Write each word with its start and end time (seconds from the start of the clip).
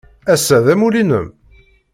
Ass-a, 0.33 0.57
d 0.65 0.67
amulli-nnem? 0.73 1.27